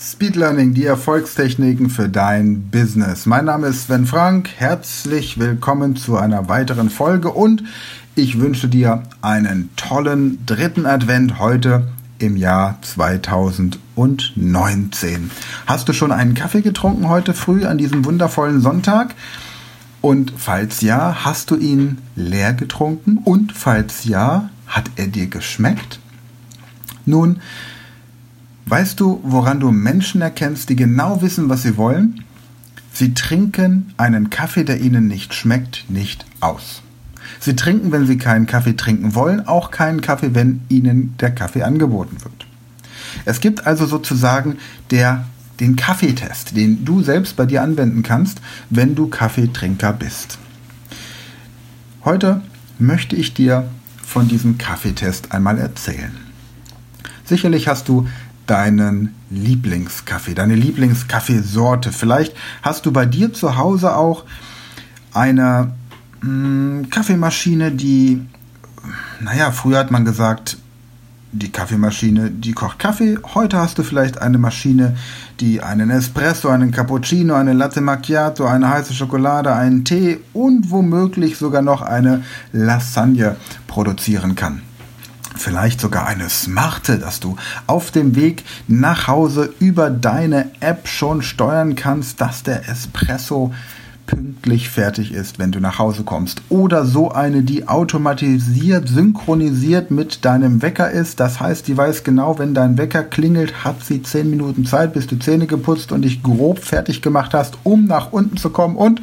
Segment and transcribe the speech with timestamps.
[0.00, 3.26] Speed Learning, die Erfolgstechniken für dein Business.
[3.26, 4.48] Mein Name ist Sven Frank.
[4.56, 7.64] Herzlich willkommen zu einer weiteren Folge und
[8.14, 11.88] ich wünsche dir einen tollen dritten Advent heute
[12.20, 15.32] im Jahr 2019.
[15.66, 19.16] Hast du schon einen Kaffee getrunken heute früh an diesem wundervollen Sonntag?
[20.00, 23.18] Und falls ja, hast du ihn leer getrunken?
[23.24, 25.98] Und falls ja, hat er dir geschmeckt?
[27.04, 27.40] Nun,
[28.70, 32.22] Weißt du, woran du Menschen erkennst, die genau wissen, was sie wollen?
[32.92, 36.82] Sie trinken einen Kaffee, der ihnen nicht schmeckt, nicht aus.
[37.40, 41.62] Sie trinken, wenn sie keinen Kaffee trinken wollen, auch keinen Kaffee, wenn ihnen der Kaffee
[41.62, 42.46] angeboten wird.
[43.24, 44.58] Es gibt also sozusagen
[44.90, 45.24] der,
[45.60, 50.36] den Kaffeetest, den du selbst bei dir anwenden kannst, wenn du Kaffeetrinker bist.
[52.04, 52.42] Heute
[52.78, 53.66] möchte ich dir
[54.02, 56.12] von diesem Kaffeetest einmal erzählen.
[57.24, 58.06] Sicherlich hast du
[58.48, 61.92] deinen Lieblingskaffee, deine Lieblingskaffeesorte.
[61.92, 64.24] Vielleicht hast du bei dir zu Hause auch
[65.12, 65.72] eine
[66.22, 68.22] mh, hm, Kaffeemaschine, die,
[69.20, 70.58] naja, früher hat man gesagt,
[71.30, 73.18] die Kaffeemaschine, die kocht Kaffee.
[73.34, 74.96] Heute hast du vielleicht eine Maschine,
[75.40, 81.36] die einen Espresso, einen Cappuccino, eine Latte Macchiato, eine heiße Schokolade, einen Tee und womöglich
[81.36, 83.36] sogar noch eine Lasagne
[83.66, 84.62] produzieren kann
[85.38, 87.36] vielleicht sogar eine smarte, dass du
[87.66, 93.52] auf dem Weg nach Hause über deine App schon steuern kannst, dass der Espresso
[94.08, 96.42] pünktlich fertig ist, wenn du nach Hause kommst.
[96.48, 101.20] Oder so eine, die automatisiert, synchronisiert mit deinem Wecker ist.
[101.20, 105.06] Das heißt, die weiß genau, wenn dein Wecker klingelt, hat sie 10 Minuten Zeit, bis
[105.06, 109.02] du Zähne geputzt und dich grob fertig gemacht hast, um nach unten zu kommen und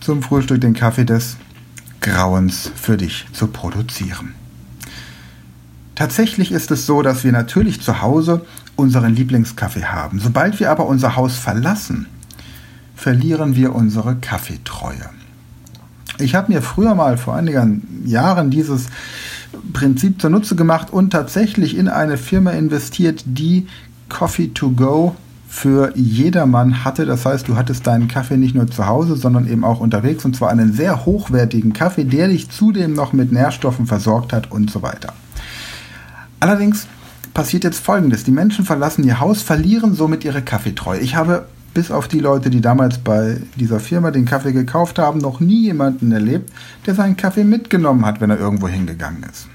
[0.00, 1.36] zum Frühstück den Kaffee des
[2.00, 4.34] Grauens für dich zu produzieren.
[5.98, 8.42] Tatsächlich ist es so, dass wir natürlich zu Hause
[8.76, 10.20] unseren Lieblingskaffee haben.
[10.20, 12.06] Sobald wir aber unser Haus verlassen,
[12.94, 15.10] verlieren wir unsere Kaffeetreue.
[16.20, 18.86] Ich habe mir früher mal vor einigen Jahren dieses
[19.72, 23.66] Prinzip zunutze gemacht und tatsächlich in eine Firma investiert, die
[24.08, 25.16] Coffee to Go
[25.48, 27.06] für jedermann hatte.
[27.06, 30.36] Das heißt, du hattest deinen Kaffee nicht nur zu Hause, sondern eben auch unterwegs und
[30.36, 34.82] zwar einen sehr hochwertigen Kaffee, der dich zudem noch mit Nährstoffen versorgt hat und so
[34.82, 35.12] weiter.
[36.40, 36.86] Allerdings
[37.34, 38.24] passiert jetzt Folgendes.
[38.24, 41.00] Die Menschen verlassen ihr Haus, verlieren somit ihre Kaffeetreue.
[41.00, 45.20] Ich habe bis auf die Leute, die damals bei dieser Firma den Kaffee gekauft haben,
[45.20, 46.50] noch nie jemanden erlebt,
[46.86, 49.46] der seinen Kaffee mitgenommen hat, wenn er irgendwo hingegangen ist.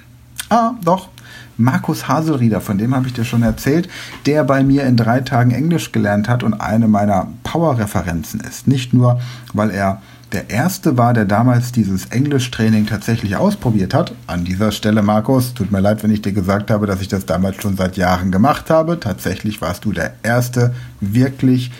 [0.49, 1.09] Ah, doch.
[1.57, 3.87] Markus Haselrieder, von dem habe ich dir schon erzählt,
[4.25, 8.67] der bei mir in drei Tagen Englisch gelernt hat und eine meiner Power-Referenzen ist.
[8.67, 9.19] Nicht nur,
[9.53, 10.01] weil er
[10.33, 14.13] der erste war, der damals dieses Englischtraining tatsächlich ausprobiert hat.
[14.25, 17.25] An dieser Stelle, Markus, tut mir leid, wenn ich dir gesagt habe, dass ich das
[17.25, 18.99] damals schon seit Jahren gemacht habe.
[18.99, 21.71] Tatsächlich warst du der erste wirklich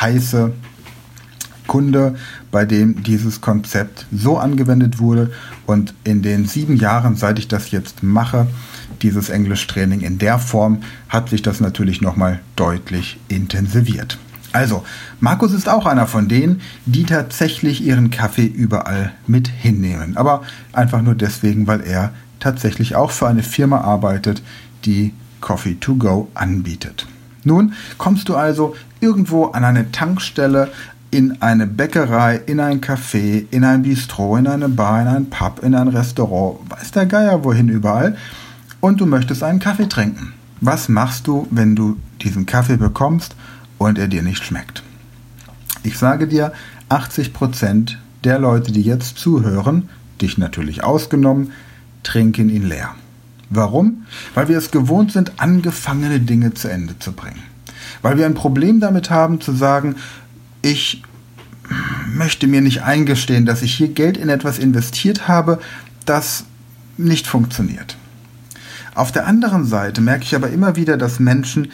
[0.00, 0.52] heiße
[1.66, 2.14] Kunde,
[2.50, 5.32] bei dem dieses Konzept so angewendet wurde.
[5.66, 8.46] Und in den sieben Jahren, seit ich das jetzt mache,
[9.02, 14.18] dieses Englischtraining in der Form, hat sich das natürlich nochmal deutlich intensiviert.
[14.54, 14.84] Also,
[15.18, 20.16] Markus ist auch einer von denen, die tatsächlich ihren Kaffee überall mit hinnehmen.
[20.16, 20.42] Aber
[20.72, 24.42] einfach nur deswegen, weil er tatsächlich auch für eine Firma arbeitet,
[24.84, 27.08] die Coffee to Go anbietet.
[27.42, 30.70] Nun kommst du also irgendwo an eine Tankstelle,
[31.10, 35.64] in eine Bäckerei, in ein Café, in ein Bistro, in eine Bar, in ein Pub,
[35.64, 38.16] in ein Restaurant, weiß der Geier wohin überall,
[38.78, 40.32] und du möchtest einen Kaffee trinken.
[40.60, 43.34] Was machst du, wenn du diesen Kaffee bekommst
[43.88, 44.82] und er dir nicht schmeckt.
[45.82, 46.52] Ich sage dir,
[46.88, 49.88] 80% der Leute, die jetzt zuhören,
[50.20, 51.52] dich natürlich ausgenommen,
[52.02, 52.94] trinken ihn leer.
[53.50, 54.06] Warum?
[54.34, 57.42] Weil wir es gewohnt sind, angefangene Dinge zu Ende zu bringen.
[58.02, 59.96] Weil wir ein Problem damit haben zu sagen,
[60.62, 61.02] ich
[62.08, 65.60] möchte mir nicht eingestehen, dass ich hier Geld in etwas investiert habe,
[66.04, 66.44] das
[66.96, 67.96] nicht funktioniert.
[68.94, 71.72] Auf der anderen Seite merke ich aber immer wieder, dass Menschen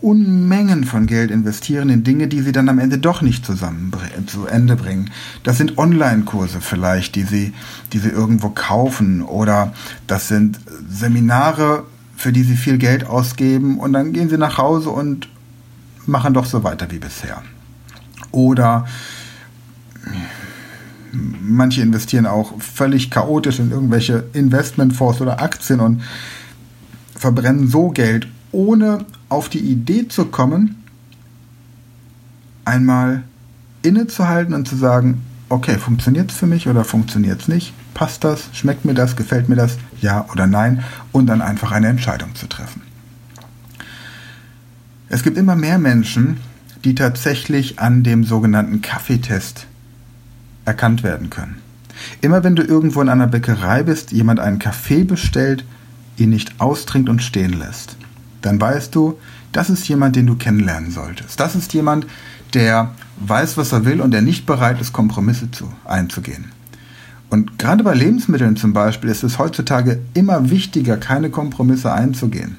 [0.00, 4.76] Unmengen von Geld investieren in Dinge, die sie dann am Ende doch nicht zu Ende
[4.76, 5.10] bringen.
[5.42, 7.52] Das sind Online-Kurse vielleicht, die sie,
[7.92, 9.72] die sie irgendwo kaufen oder
[10.06, 11.84] das sind Seminare,
[12.16, 15.28] für die sie viel Geld ausgeben und dann gehen sie nach Hause und
[16.06, 17.42] machen doch so weiter wie bisher.
[18.30, 18.86] Oder
[21.12, 26.02] manche investieren auch völlig chaotisch in irgendwelche Investmentfonds oder Aktien und
[27.14, 30.82] verbrennen so Geld, ohne auf die Idee zu kommen,
[32.64, 33.22] einmal
[33.82, 37.72] innezuhalten und zu sagen, okay, funktioniert es für mich oder funktioniert es nicht?
[37.94, 38.50] Passt das?
[38.52, 39.16] Schmeckt mir das?
[39.16, 39.78] Gefällt mir das?
[40.00, 40.84] Ja oder nein?
[41.12, 42.82] Und dann einfach eine Entscheidung zu treffen.
[45.08, 46.38] Es gibt immer mehr Menschen,
[46.84, 49.66] die tatsächlich an dem sogenannten Kaffeetest
[50.64, 51.60] erkannt werden können.
[52.20, 55.64] Immer wenn du irgendwo in einer Bäckerei bist, jemand einen Kaffee bestellt,
[56.16, 57.96] ihn nicht austrinkt und stehen lässt,
[58.48, 59.18] dann weißt du,
[59.52, 61.38] das ist jemand, den du kennenlernen solltest.
[61.38, 62.06] Das ist jemand,
[62.54, 66.46] der weiß, was er will und der nicht bereit ist, Kompromisse zu, einzugehen.
[67.28, 72.56] Und gerade bei Lebensmitteln zum Beispiel ist es heutzutage immer wichtiger, keine Kompromisse einzugehen.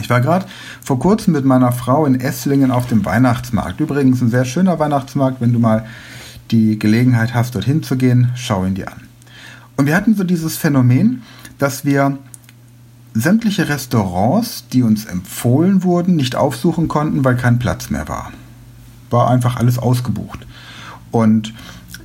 [0.00, 0.46] Ich war gerade
[0.80, 3.80] vor kurzem mit meiner Frau in Esslingen auf dem Weihnachtsmarkt.
[3.80, 5.84] Übrigens ein sehr schöner Weihnachtsmarkt, wenn du mal
[6.52, 9.00] die Gelegenheit hast, dorthin zu gehen, schau ihn dir an.
[9.76, 11.22] Und wir hatten so dieses Phänomen,
[11.58, 12.18] dass wir
[13.14, 18.32] sämtliche Restaurants, die uns empfohlen wurden, nicht aufsuchen konnten, weil kein Platz mehr war.
[19.10, 20.46] War einfach alles ausgebucht.
[21.10, 21.52] Und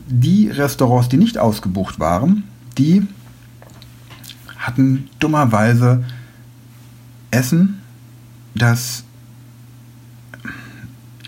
[0.07, 2.43] die Restaurants, die nicht ausgebucht waren,
[2.77, 3.07] die
[4.57, 6.03] hatten dummerweise
[7.31, 7.81] Essen,
[8.55, 9.03] das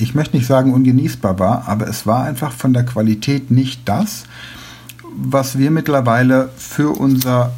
[0.02, 4.24] ich möchte nicht sagen ungenießbar war, aber es war einfach von der Qualität nicht das,
[5.14, 7.52] was wir mittlerweile für unser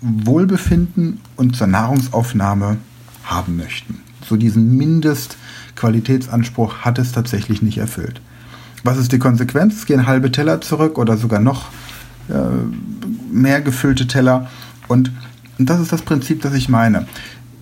[0.00, 2.78] Wohlbefinden und zur Nahrungsaufnahme
[3.24, 4.00] haben möchten.
[4.26, 8.20] So diesen Mindestqualitätsanspruch hat es tatsächlich nicht erfüllt.
[8.82, 9.76] Was ist die Konsequenz?
[9.76, 11.66] Es gehen halbe Teller zurück oder sogar noch
[12.28, 12.34] äh,
[13.30, 14.48] mehr gefüllte Teller.
[14.88, 15.12] Und
[15.58, 17.06] das ist das Prinzip, das ich meine.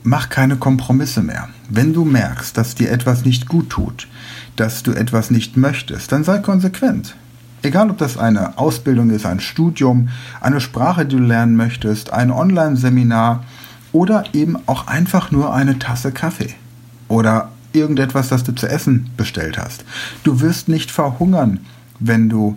[0.04, 1.48] Mach keine Kompromisse mehr.
[1.68, 4.06] Wenn du merkst, dass dir etwas nicht gut tut,
[4.56, 7.16] dass du etwas nicht möchtest, dann sei konsequent.
[7.62, 10.08] Egal, ob das eine Ausbildung ist, ein Studium,
[10.40, 13.44] eine Sprache, die du lernen möchtest, ein Online-Seminar
[13.92, 16.54] oder eben auch einfach nur eine Tasse Kaffee
[17.08, 19.84] oder irgendetwas, das du zu essen bestellt hast.
[20.24, 21.60] Du wirst nicht verhungern,
[21.98, 22.56] wenn du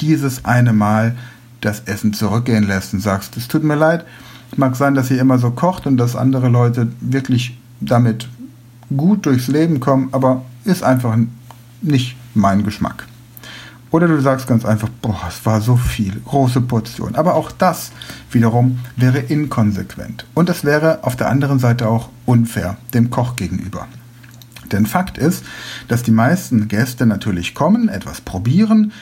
[0.00, 1.14] dieses eine Mal
[1.60, 4.04] das Essen zurückgehen lässt und sagst, es tut mir leid,
[4.56, 8.28] mag sein, dass ihr immer so kocht und dass andere Leute wirklich damit
[8.96, 11.16] gut durchs Leben kommen, aber ist einfach
[11.80, 13.06] nicht mein Geschmack.
[13.92, 17.14] Oder du sagst ganz einfach, boah, es war so viel, große Portion.
[17.14, 17.92] Aber auch das
[18.30, 20.24] wiederum wäre inkonsequent.
[20.34, 23.86] Und es wäre auf der anderen Seite auch unfair dem Koch gegenüber.
[24.72, 25.44] Denn Fakt ist,
[25.88, 28.92] dass die meisten Gäste natürlich kommen, etwas probieren,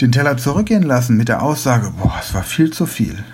[0.00, 3.24] den Teller zurückgehen lassen mit der Aussage, boah, es war viel zu viel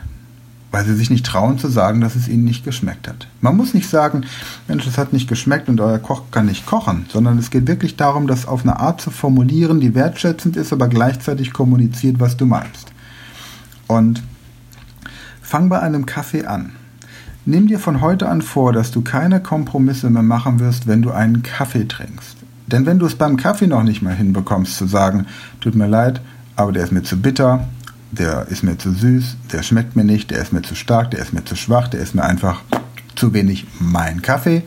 [0.70, 3.26] weil sie sich nicht trauen zu sagen, dass es ihnen nicht geschmeckt hat.
[3.40, 4.22] Man muss nicht sagen,
[4.68, 7.96] Mensch, es hat nicht geschmeckt und euer Koch kann nicht kochen, sondern es geht wirklich
[7.96, 12.46] darum, das auf eine Art zu formulieren, die wertschätzend ist, aber gleichzeitig kommuniziert, was du
[12.46, 12.92] meinst.
[13.88, 14.22] Und
[15.42, 16.72] fang bei einem Kaffee an.
[17.44, 21.10] Nimm dir von heute an vor, dass du keine Kompromisse mehr machen wirst, wenn du
[21.10, 22.36] einen Kaffee trinkst.
[22.68, 25.26] Denn wenn du es beim Kaffee noch nicht mal hinbekommst zu sagen,
[25.60, 26.20] tut mir leid,
[26.54, 27.66] aber der ist mir zu bitter,
[28.12, 31.20] der ist mir zu süß, der schmeckt mir nicht, der ist mir zu stark, der
[31.20, 32.62] ist mir zu schwach, der ist mir einfach
[33.14, 34.62] zu wenig mein Kaffee.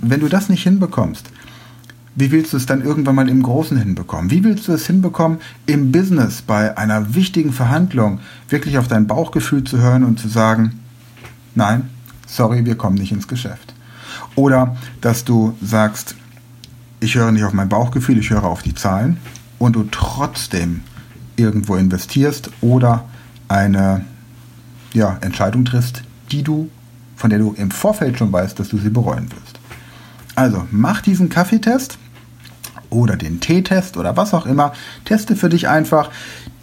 [0.00, 1.30] Wenn du das nicht hinbekommst,
[2.18, 4.30] wie willst du es dann irgendwann mal im Großen hinbekommen?
[4.30, 9.64] Wie willst du es hinbekommen, im Business bei einer wichtigen Verhandlung wirklich auf dein Bauchgefühl
[9.64, 10.80] zu hören und zu sagen,
[11.54, 11.90] nein,
[12.26, 13.74] sorry, wir kommen nicht ins Geschäft.
[14.34, 16.16] Oder dass du sagst,
[17.00, 19.18] ich höre nicht auf mein Bauchgefühl, ich höre auf die Zahlen
[19.58, 20.80] und du trotzdem
[21.36, 23.04] irgendwo investierst oder
[23.48, 24.04] eine
[24.92, 26.70] ja, Entscheidung triffst, die du,
[27.16, 29.60] von der du im Vorfeld schon weißt, dass du sie bereuen wirst.
[30.34, 31.98] Also mach diesen Kaffeetest
[32.90, 34.72] oder den Teetest oder was auch immer.
[35.04, 36.10] Teste für dich einfach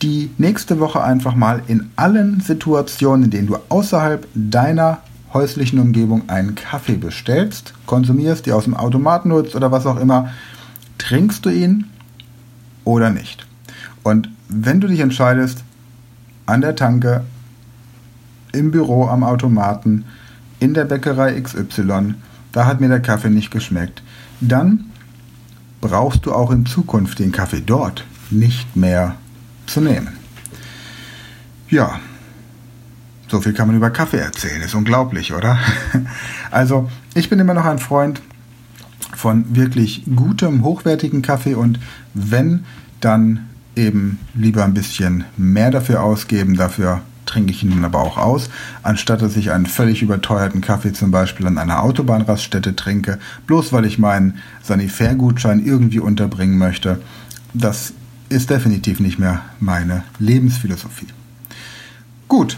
[0.02, 5.00] die nächste Woche einfach mal in allen Situationen, in denen du außerhalb deiner
[5.34, 10.32] häuslichen Umgebung einen Kaffee bestellst, konsumierst, die aus dem Automaten nutzt oder was auch immer,
[10.98, 11.86] trinkst du ihn
[12.84, 13.46] oder nicht.
[14.04, 15.64] Und wenn du dich entscheidest,
[16.46, 17.24] an der Tanke,
[18.52, 20.06] im Büro am Automaten,
[20.60, 22.16] in der Bäckerei XY,
[22.52, 24.04] da hat mir der Kaffee nicht geschmeckt,
[24.40, 24.86] dann
[25.82, 29.16] brauchst du auch in Zukunft den Kaffee dort nicht mehr
[29.66, 30.10] zu nehmen.
[31.70, 32.00] Ja,
[33.28, 35.58] so viel kann man über Kaffee erzählen, ist unglaublich, oder?
[36.52, 38.22] Also, ich bin immer noch ein Freund
[39.16, 41.80] von wirklich gutem, hochwertigen Kaffee und
[42.14, 42.64] wenn,
[43.00, 48.18] dann eben lieber ein bisschen mehr dafür ausgeben, dafür trinke ich ihn dann aber auch
[48.18, 48.50] aus,
[48.84, 53.86] anstatt dass ich einen völlig überteuerten Kaffee zum Beispiel an einer Autobahnraststätte trinke, bloß weil
[53.86, 57.00] ich meinen Sanifair-Gutschein irgendwie unterbringen möchte.
[57.54, 57.94] Das
[58.30, 61.08] ist definitiv nicht mehr meine Lebensphilosophie.
[62.28, 62.58] Gut,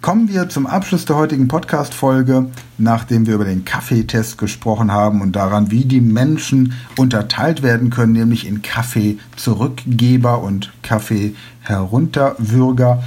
[0.00, 2.46] Kommen wir zum Abschluss der heutigen Podcast-Folge,
[2.78, 8.14] nachdem wir über den Kaffeetest gesprochen haben und daran, wie die Menschen unterteilt werden können,
[8.14, 13.02] nämlich in Kaffee-Zurückgeber und Kaffee-Herunterwürger,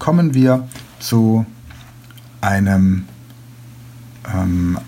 [0.00, 0.66] kommen wir
[0.98, 1.46] zu
[2.40, 3.04] einem
[4.34, 4.78] ähm,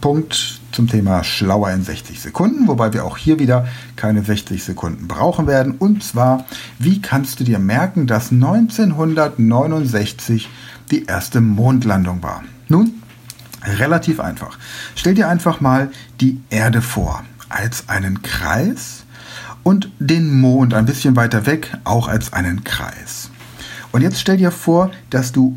[0.00, 5.08] Punkt zum Thema Schlauer in 60 Sekunden, wobei wir auch hier wieder keine 60 Sekunden
[5.08, 5.76] brauchen werden.
[5.78, 6.44] Und zwar,
[6.78, 10.48] wie kannst du dir merken, dass 1969
[10.90, 12.42] die erste Mondlandung war?
[12.68, 13.02] Nun,
[13.64, 14.58] relativ einfach.
[14.94, 19.04] Stell dir einfach mal die Erde vor als einen Kreis
[19.62, 23.30] und den Mond ein bisschen weiter weg auch als einen Kreis.
[23.92, 25.56] Und jetzt stell dir vor, dass du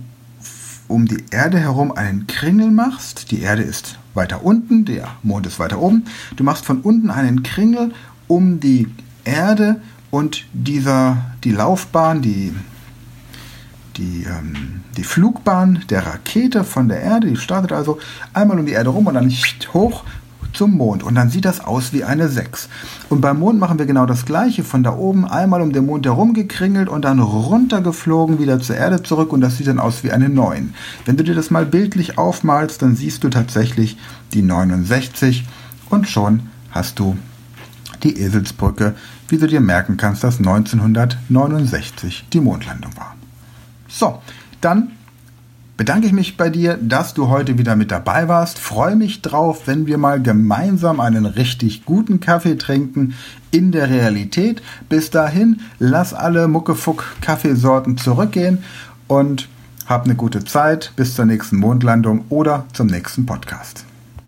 [0.93, 3.31] um die Erde herum einen Kringel machst.
[3.31, 6.05] Die Erde ist weiter unten, der Mond ist weiter oben.
[6.35, 7.93] Du machst von unten einen Kringel
[8.27, 8.87] um die
[9.23, 9.81] Erde
[10.11, 12.53] und dieser, die Laufbahn, die,
[13.97, 17.97] die, ähm, die Flugbahn der Rakete von der Erde, die startet also
[18.31, 19.33] einmal um die Erde rum und dann
[19.73, 20.03] hoch
[20.53, 21.03] zum Mond.
[21.03, 22.69] Und dann sieht das aus wie eine 6.
[23.09, 24.63] Und beim Mond machen wir genau das gleiche.
[24.63, 29.03] Von da oben einmal um den Mond herum gekringelt und dann runtergeflogen wieder zur Erde
[29.03, 29.33] zurück.
[29.33, 30.73] Und das sieht dann aus wie eine 9.
[31.05, 33.97] Wenn du dir das mal bildlich aufmalst, dann siehst du tatsächlich
[34.33, 35.45] die 69
[35.89, 37.17] und schon hast du
[38.03, 38.95] die Eselsbrücke,
[39.27, 43.15] wie du dir merken kannst, dass 1969 die Mondlandung war.
[43.87, 44.21] So,
[44.61, 44.91] dann
[45.77, 48.59] bedanke ich mich bei dir, dass du heute wieder mit dabei warst.
[48.59, 53.15] Freue mich drauf, wenn wir mal gemeinsam einen richtig guten Kaffee trinken
[53.51, 54.61] in der Realität.
[54.89, 58.63] Bis dahin, lass alle Muckefuck-Kaffeesorten zurückgehen
[59.07, 59.49] und
[59.85, 60.93] hab eine gute Zeit.
[60.95, 63.85] Bis zur nächsten Mondlandung oder zum nächsten Podcast.